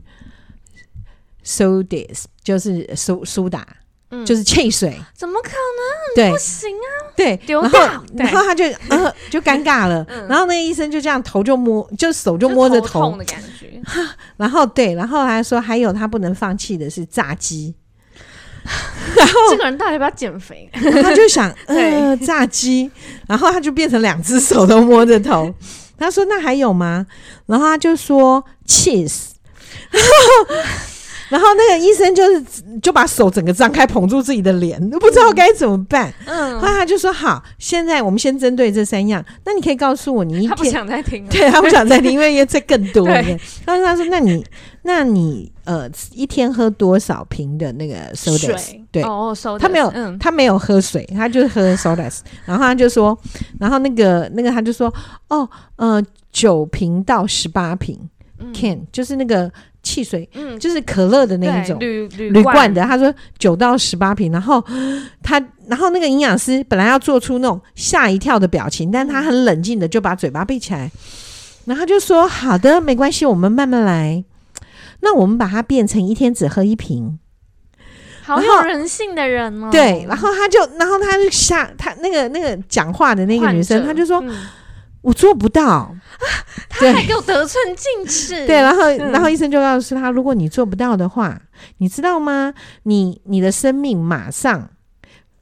[1.49, 3.65] Sodas 就是苏苏打，
[4.09, 6.15] 嗯，就是汽水，怎么可能？
[6.15, 7.69] 对，不行啊，对，丢后，
[8.15, 13.81] 然后他就呃就尴尬了， 嗯，然后那个医生就这样头就摸，就手就摸着头，头痛的感觉，
[14.37, 17.75] 然后对，然后还说还有他不能放弃的是炸鸡，
[19.15, 20.69] 然后这个人到底要不要减肥？
[20.73, 22.89] 他就想呃炸鸡，
[23.27, 25.53] 然后他就变成两只手都摸着头，
[25.97, 27.05] 他说那还有吗？
[27.45, 29.31] 然后他就说 cheese。
[29.89, 30.55] 然后
[31.29, 32.43] 那个医生就是
[32.81, 36.13] 就把手整个张开捧住自己的脸，都不知道该怎么办。
[36.25, 39.23] 嗯，后来他就说：“好，现在我们先针对这三样。
[39.45, 43.05] 那你可以告诉我，你一天他不想再听，对他不想再听，因为这更多。
[43.65, 44.45] 但是他说：那你
[44.83, 48.79] 那你呃一天喝多少瓶的那个 sodas？
[48.91, 52.19] 对哦，sodas，他没有，嗯，他没有喝水，他就是喝 sodas。
[52.45, 53.17] 然后他就说，
[53.59, 54.93] 然后那个那个他就说，
[55.27, 57.99] 哦，呃，九瓶到十八瓶
[58.53, 59.51] ，can 就是那个。”
[59.87, 62.83] 汽水，嗯，就是可乐的那一种铝铝罐的。
[62.83, 64.61] 他说九到十八瓶，然后
[65.23, 70.91] 他，然后那个营养师本来要做出那种吓一跳的表情，但他很冷静的就把嘴巴闭起来，
[71.65, 74.23] 然后就说：“好的，没关系，我们慢慢来。
[74.99, 77.17] 那我们把它变成一天只喝一瓶，
[78.23, 84.21] 好有人性的人哦。”对，然后他就，然后他就吓他那个那个讲话的那个女生，他就说。
[84.21, 84.35] 嗯
[85.01, 85.95] 我做不到， 啊、
[86.69, 88.45] 他还给我得寸进尺。
[88.47, 91.39] 对，然后，嗯、然后医生就告诉他，如果你做不到的话，
[91.77, 92.53] 你知道吗？
[92.83, 94.69] 你你的生命马上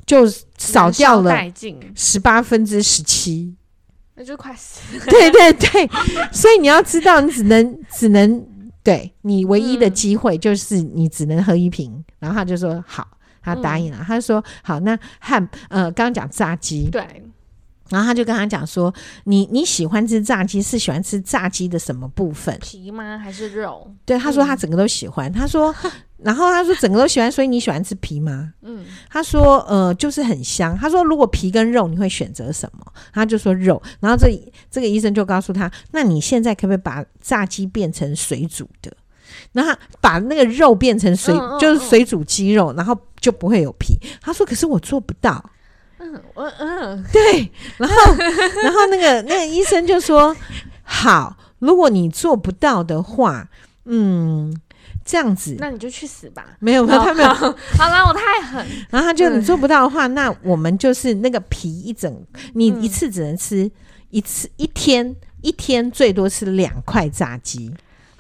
[0.05, 1.35] 就少掉了
[1.95, 3.55] 十八分之十七，
[4.15, 4.81] 那就快死。
[5.09, 5.89] 对对对，
[6.31, 8.45] 所以你要知道，你只能只能
[8.83, 11.91] 对你唯一的机会就是你只能喝一瓶。
[11.91, 13.07] 嗯、然后他就说好，
[13.41, 13.97] 他答应了。
[13.99, 17.01] 嗯、他说好，那汉呃，刚刚讲炸鸡，对。
[17.89, 18.93] 然后他就跟他讲说
[19.25, 22.57] ：“你你喜欢吃炸鸡，是喜欢吃炸鸡的什么部分？
[22.61, 23.17] 皮吗？
[23.17, 25.31] 还是肉？”对，他说他整个都喜欢。
[25.31, 25.73] 嗯、他说，
[26.17, 28.53] 然后他说整个都喜欢，所以你喜欢吃皮吗？
[28.63, 30.75] 嗯，他说呃，就是很香。
[30.75, 32.83] 他说如果皮跟肉，你会选择什么？
[33.13, 33.79] 他就说肉。
[33.99, 34.29] 然后这
[34.71, 38.91] 这个医生就告诉他：“那你现在可不可以把炸鸡变成水煮的？
[39.51, 39.71] 然后
[40.01, 45.43] 把那个肉变成水，嗯、就是水煮鸡肉，然后就不会有皮。”他说：“可是我做不到。”
[45.97, 47.95] 嗯，我嗯，对，然后
[48.63, 50.35] 然后那个那个医生就说
[50.83, 53.47] ：“好，如果你做不到的话，
[53.85, 54.53] 嗯，
[55.05, 57.29] 这样子，那你就去死吧。”没有，没有他没有。
[57.29, 58.65] 好啦，我太狠。
[58.89, 62.13] 然后他就你做不到的话，那我们就是那个皮一整，
[62.53, 63.71] 你一次只能吃
[64.09, 67.73] 一次，一天一天最多吃两块炸鸡。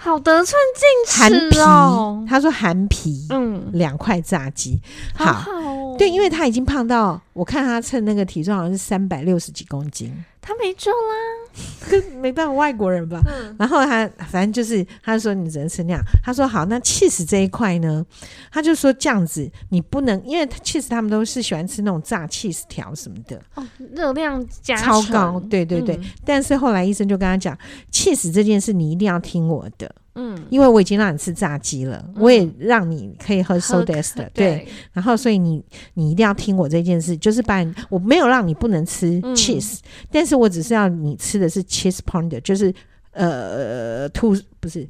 [0.05, 2.23] 好得寸进尺哦！
[2.29, 4.79] 他说含皮，嗯，两块炸鸡，
[5.15, 10.13] 好，好哦、对，因为他已经胖到，我看他称那个体重好像是三百六十几公斤，
[10.47, 13.19] 他没救啦， 没办法外国人吧。
[13.25, 15.99] 嗯、然后他反正就是，他说你只能吃那样。
[16.23, 18.05] 他说好，那起司这一块呢？
[18.51, 25.95] 他就说这样子你不能，因为起司他们都是喜欢吃那种炸起司条什么的，哦，热量加超高，对对对。
[25.95, 27.57] 嗯、但是后来医生就跟他讲，
[27.89, 29.93] 起司这件事你一定要听我的。
[30.15, 34.45] 嗯，因为我已经让你吃炸鸡了，嗯、我也让你可以喝 sodas 的，对。
[34.45, 35.63] 对，然后，所以你
[35.95, 39.79] 你一定要听我这件事，就是把我没有让你不能吃 cheese，、嗯、
[40.11, 42.73] 但是我只是要你吃的是 cheese pounder，就是
[43.11, 44.87] 呃吐不是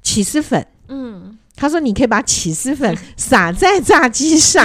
[0.00, 0.64] 起司粉。
[0.88, 4.64] 嗯，他说你可以把起司粉 撒在炸鸡上，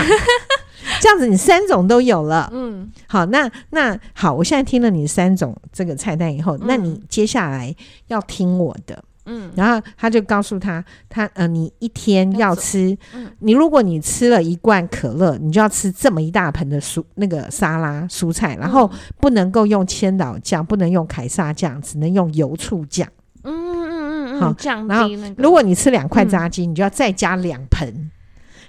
[1.01, 2.49] 这样子你三种都有了。
[2.53, 7.75] 嗯，好，那那好，我现在听了你三种这个菜单以后，嗯、那你接下来
[8.07, 9.03] 要听我的。
[9.25, 18.89] 嗯，然后他就告诉他，他呃，你一天要吃，嗯、你如果你吃了一罐可乐，你就要吃这么一大盆的蔬那个沙拉蔬菜，然后
[19.21, 23.07] 不能够用千岛酱，不能用凯撒酱，只能用油醋酱。
[23.43, 25.05] 嗯嗯嗯嗯，好，降低那个。
[25.05, 28.11] 然后如果你吃两块炸鸡，嗯、你就要再加两盆，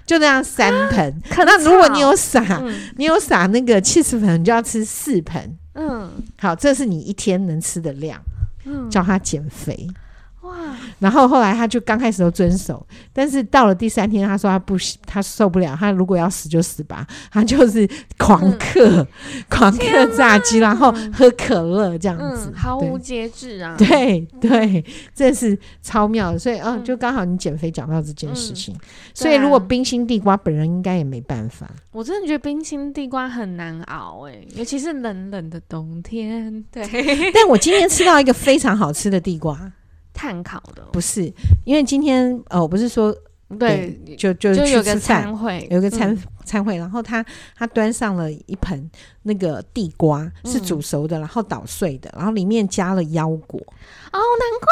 [0.05, 1.21] 就那样三盆。
[1.31, 5.57] 啊、那如果你有撒，嗯、你有撒那个起司粉，你就要吃四盆。
[5.73, 8.21] 嗯，好，这是你一天能吃的量。
[8.65, 9.87] 嗯，叫他减肥。
[10.45, 10.55] 哇！
[10.99, 19.07] 然后后来他就刚开始都遵守，但是到了第三天，他说他不他受不了，他如果要死就死吧，他就是狂嗑、嗯、
[19.49, 23.75] 狂嗑炸鸡，然后喝可乐这样子，嗯、毫无节制啊！
[23.77, 26.39] 对 对，这是超妙的。
[26.39, 28.79] 所以啊，就刚好你减肥讲到这件事情，嗯、
[29.13, 31.69] 所以如果冰心地瓜本人应该也没办法。
[31.91, 36.63] 我真的觉得冰心地瓜很难熬哎、欸，尤其是冷冷的冬天。
[36.71, 36.83] 对，
[37.33, 39.71] 但我今天吃到一个非常好吃的地瓜。
[40.25, 40.81] 碳烤的。
[40.91, 41.31] 不是，
[41.65, 43.15] 因为今天呃，我不是说
[43.59, 47.25] 对，就就就有个餐会，有个餐餐会，然后他
[47.57, 48.89] 他端上了一盆
[49.23, 53.59] 那个地瓜，是煮熟的，然后捣碎的，然后里面加了腰果。
[54.13, 54.69] 哦，难怪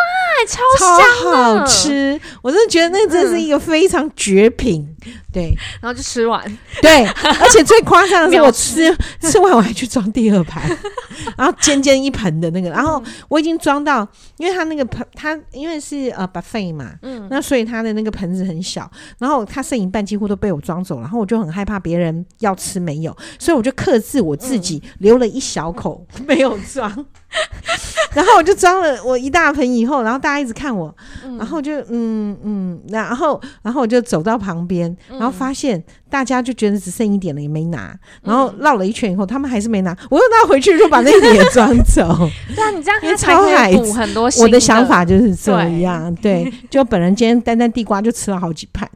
[0.48, 2.20] 超香，超好吃！
[2.42, 4.88] 我真的觉得那真是一个非常绝品。
[5.34, 6.42] 对，然后就吃完。
[6.82, 10.64] 对，而且最夸张的是，我吃吃完我还去装第二盘，
[11.36, 14.08] 然后尖尖一盆的那个，然后我已经装到，
[14.38, 27.06] 因为他那个盆，他因为是呃 buffet 嘛，嗯，那所以他的那个盆子很小，然后他剩一半几乎都被我装走，然后我就很害怕别人要吃没有，所以我就克制我自己，留了一小口 没有装。
[28.14, 42.30] 然后我就装了我一大盆以后，然后大家一直看我，嗯、然后就嗯嗯，然后然后我就走到旁边，然后发现大家就觉得只剩一点了，也没拿，然后绕了一圈以后，他们还是没拿，我又拿回去就把那点也装走。
[42.56, 44.30] 对啊，你这样他才可以补很多。
[44.40, 48.88] 我的想法就是这样，对，对，就本人今天单单地瓜就吃了好几盘，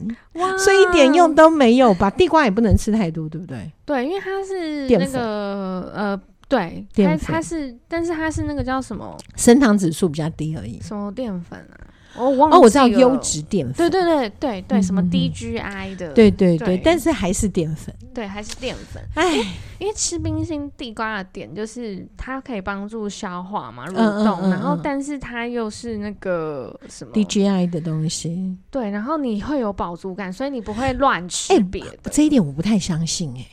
[0.56, 2.08] 所以一点用都没有吧？
[2.08, 3.68] 地瓜也不能吃太多，对不对？
[3.84, 6.20] 对，因为它是那个呃。
[6.48, 9.16] 对，它它是，但是它是那个叫什么？
[9.36, 10.80] 升糖指数比较低而已。
[10.80, 11.76] 什么淀粉啊？
[12.16, 12.56] 我忘了。
[12.56, 13.74] 哦，我知道优质淀粉。
[13.76, 16.12] 对对对对对，什么 DGI 的？
[16.14, 17.94] 对对对，但是还是淀粉。
[18.14, 19.02] 对，还是淀粉。
[19.14, 19.44] 哎，
[19.78, 28.56] 因为吃冰心地瓜的点就是它可以帮助消化嘛，蠕动，然后但是它又是那个什么 DGI 的东西。
[28.70, 32.10] 对，然后你会有饱足感，所以你不会乱吃别的。
[32.10, 33.46] 这一点我不太相信哎。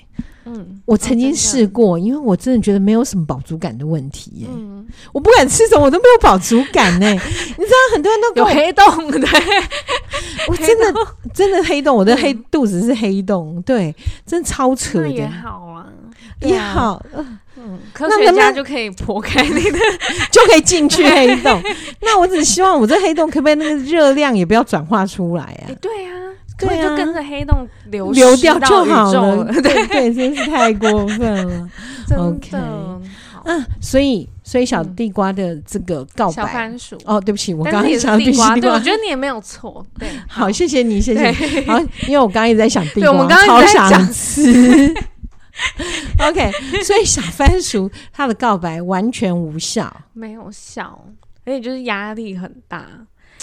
[0.48, 4.48] 嗯，我曾经试过，因为我真的觉得没有什么饱足感的问题耶。
[4.48, 7.10] 嗯，我不管吃什么，我都没有饱足感呢。
[7.12, 9.28] 你知道很多人都有黑洞，对，
[10.48, 10.94] 我真的
[11.34, 15.10] 真的黑洞，我的黑肚子是黑洞，对，真的超扯的。
[15.10, 15.88] 也好啊，
[16.47, 17.03] 也好，
[17.58, 19.79] 嗯，科学家就可以破开那个，
[20.31, 21.62] 就可以进去黑洞。
[22.01, 25.71] 那我只希望我这黑洞可不可以那个热量也不要转化出来啊？
[25.81, 26.12] 对呀。
[26.58, 29.51] 对，就跟着黑洞流流掉就好了。
[29.62, 31.69] 对 对，真是太过分了。
[32.17, 32.49] OK，
[33.43, 39.86] 嗯，所以所以小地瓜的这个告白，小番薯哦，对不起，我刚刚想地瓜，对，我觉得你也没有错。
[39.99, 41.29] 对，好，谢谢你，谢谢。
[41.67, 41.77] 好，
[42.08, 44.93] 因为我刚刚一直在想地瓜，我们刚刚在想吃。
[46.20, 46.52] OK，
[46.84, 51.06] 所以小番薯他的告白完全无效，没有效，
[51.46, 52.86] 而且就是压力很大。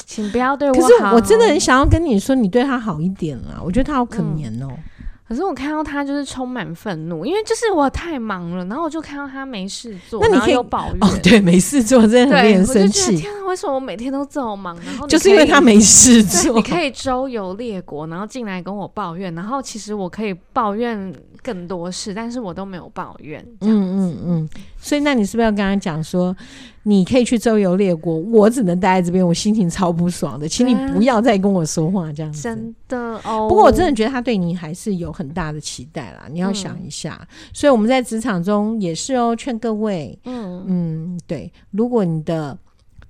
[0.04, 0.80] 请不要对我好。
[0.80, 3.60] 可是我真的很想要跟你说，你对他好一点啊！
[3.64, 4.68] 我觉得他好可怜哦。
[4.70, 4.78] 嗯
[5.24, 13.16] 可是我看到他就是充满愤怒，因为就是我太忙了，然后我就看到他没事做，那你可以有抱怨哦，对，没事做真的很令人生气。
[13.16, 14.76] 天啊，为什么我每天都这么忙？
[14.84, 21.10] 然后就是因为他没事做，你可以周游列国，然后进来跟我抱怨，然后其实我可以抱怨
[21.42, 23.44] 更多事，但是我都没有抱怨。
[23.62, 26.36] 嗯嗯嗯，所以那你是不是要跟他讲说，
[26.84, 32.42] 你可以去周游列国，我只能待在这边，我心情超不爽的，请你不要再跟我说话这样子。
[32.42, 35.32] 真的哦，不过我真的觉得他对你还是有很。
[35.32, 37.18] 大的期待啦，你要想一下。
[37.18, 42.54] 嗯、所以我们在职场中也是哦，劝各位，嗯嗯，对，如果你的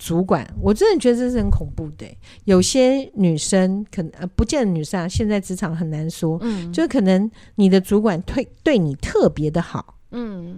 [0.04, 2.04] 主管，我真的觉得这是很恐怖的。
[2.44, 10.56] 有些女生可能呃，不见得女生啊，现在职场很难说，嗯，就可能你的主管对对你特别的好，嗯。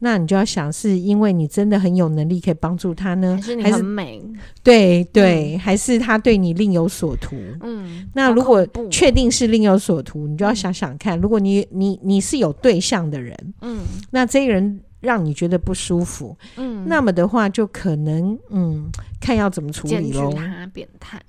[0.00, 4.22] 那你就要想，是因为你真的很有能力可以帮助他呢，还是你很美？
[4.62, 7.34] 对对，嗯、还是他对你另有所图？
[7.62, 13.80] 嗯，那如果确定是另有所图，你就要想想看，如果你你你是有对象的人，嗯，
[14.12, 18.88] 那这个人让你觉得不舒服，嗯，那么的话就可能嗯，
[19.20, 20.32] 看要怎么处理喽。
[20.32, 21.20] 他变态，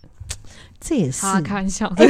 [0.79, 1.87] 这也是开玩笑。
[1.97, 2.07] 欸、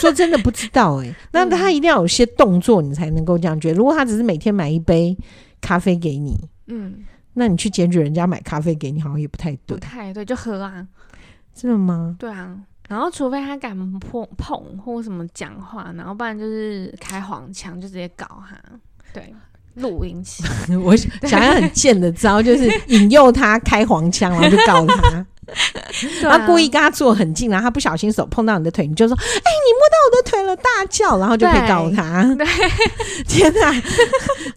[0.00, 3.74] 说真的不知道哎、 欸，那他一定要有些动作，你才能够这样觉得。
[3.74, 5.16] 如果他只是每天买一杯。
[5.64, 10.84] 咖啡给你，嗯，那你去检举人家买咖啡给你，好像也不太对，不太对，就喝啊，
[11.54, 12.16] 真的吗？
[12.18, 12.58] 对啊，
[12.88, 18.60] 然后除非他敢碰碰或什么讲话，然后不然就是开黄腔，就直接搞他，
[19.14, 19.32] 对，
[19.74, 20.42] 录音器，
[20.82, 25.26] 我想要很贱的招，就是 引诱他开黄腔，然后就告他。
[26.22, 32.22] 他故意跟他坐很近，然后他不小心手碰到你的腿，你就说：“哎、欸，你摸到我的腿了！”大叫，然后就可以告他。
[32.36, 32.46] 对，
[33.28, 33.70] 天哪，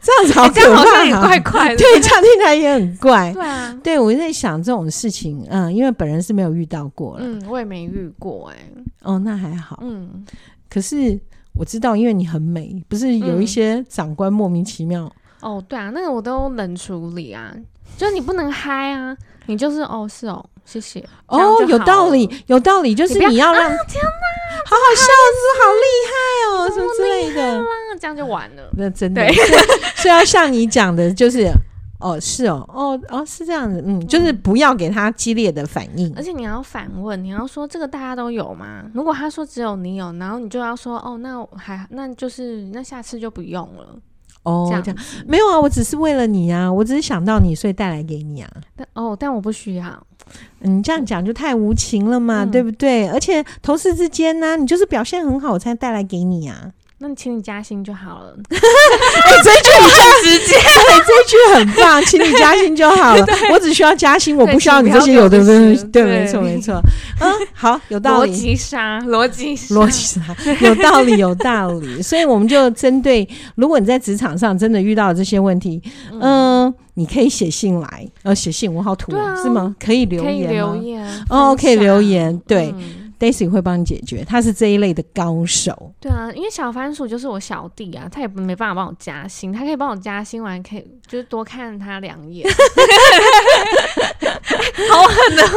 [0.02, 1.76] 这样子好可怕，好像也怪怪的。
[1.76, 3.34] 对，这样听起来也很怪。
[3.34, 8.56] 对啊，对我在想这种事情，嗯，因为本人是没有遇到过了，嗯，我也没遇过，哎，
[9.02, 10.24] 哦，那还好，嗯。
[10.70, 11.20] 可是
[11.58, 15.12] 我知道，因为你很美，不是有一些长官莫名其妙。
[15.42, 17.54] 哦，对啊，那个我都冷处理啊，
[17.98, 20.44] 就是你不能嗨啊，你就是哦，是哦。
[20.66, 26.14] 谢谢哦，有道理，有道理，就是你要让啊、天哪，好好笑，是好厉害
[26.50, 27.64] 哦，什么之类的，
[28.02, 28.64] 这样就完了。
[28.76, 29.24] 那真的，
[29.96, 31.48] 所以要像你讲的，就是
[32.06, 38.86] 哦，是哦，哦哦，是这样子，嗯，就是不要给他激烈的反应，而且你要反问，你要说这个大家都有吗？
[38.94, 43.98] 如果他说只有你有，然后你就要说哦，那还那就是那下次就不用了。
[44.44, 48.52] 哦，这样没有啊，我只是为了你啊，我只是想到你，所以带来给你啊。
[48.76, 50.08] 但哦，但我不需要。
[50.60, 53.08] 你这样讲就太无情了嘛，嗯、对不对？
[53.10, 56.72] 而且同事之间呢、啊，你就是表现很好，我才带来给你啊。
[56.98, 58.34] 那你请你加薪就好了。
[58.50, 63.26] 哎、欸，这一句比较直接，对，这一句很棒，请你加薪就好了。
[63.52, 65.84] 我只需要加薪，我不需要你这些有的东西。
[65.92, 66.82] 对，没错，没错。
[67.20, 68.32] 嗯，好，有道理。
[68.32, 70.22] 逻辑杀，逻辑杀，逻辑杀，
[70.66, 72.02] 有道理，有道理。
[72.02, 75.82] 所以我们就针对，如果你在职场上真的遇到这些问题，
[76.14, 79.76] 嗯、呃，你可以写信来，呃，写信我好土、啊，是吗？
[79.78, 80.38] 可以留言吗？
[80.38, 81.26] 可以留言。
[81.30, 82.74] 哦，可以留言，对。
[82.78, 85.92] 嗯 Daisy 会帮你解决，他是这一类的高手。
[86.00, 92.48] 对啊，因为小番薯就是我小弟啊，他也没办法帮我加薪，他可以帮我加薪，我还可以就是多看他两眼。
[94.92, 95.54] 好狠的话，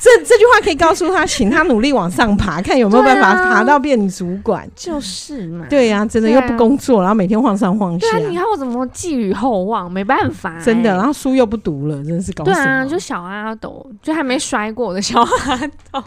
[0.00, 4.68] 这这句话可以告诉他，请他努力往上爬， 看有没有办法爬到变主管。
[4.74, 8.06] 就是嘛，对呀、啊，真的又不工作，然后每天晃上晃下。
[8.10, 9.90] 对啊，你看我怎么寄予厚望？
[9.90, 12.44] 没办法、欸，真的，然后书又不读了，真的是搞。
[12.44, 15.56] 对啊，就小阿斗，就还没摔过的小阿
[15.92, 16.02] 斗。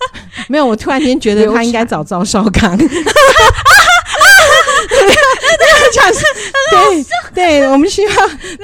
[0.48, 2.78] 没有，我突然间觉得他应该找赵少康。
[6.70, 7.04] 对
[7.34, 8.10] 对，我们需要，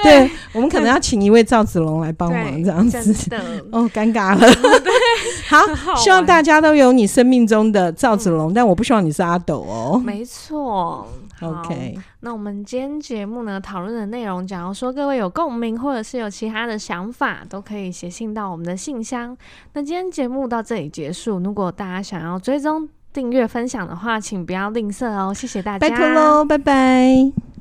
[0.03, 3.13] 对我们可能要请一位赵子龙来帮忙，这样子。
[3.71, 4.49] 哦，尴尬了。
[5.49, 10.01] 好，希望大家都有你生命中的赵子龙，但我不希望你是阿斗哦。
[10.05, 11.07] 没错。
[11.41, 19.37] OK，那我们今天节目呢，讨论的内容，假如说各位有共鸣，或者是有其他的想法，都可以写信到我们的信箱。
[19.75, 22.89] 那今天节目到这里结束，如果大家想要追踪、
[23.19, 27.58] 订阅、分享的话，请不要吝啬哦，谢谢大家，拜托喽，拜拜。